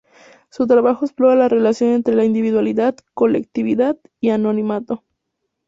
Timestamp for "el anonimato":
4.29-5.03